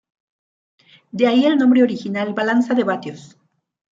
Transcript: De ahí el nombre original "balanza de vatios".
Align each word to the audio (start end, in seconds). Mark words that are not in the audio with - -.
De 1.11 1.27
ahí 1.27 1.45
el 1.45 1.59
nombre 1.59 1.83
original 1.83 2.33
"balanza 2.33 2.73
de 2.73 2.83
vatios". 2.83 3.37